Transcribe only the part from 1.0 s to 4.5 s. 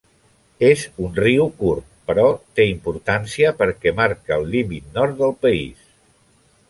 un riu curt però té importància perquè marca el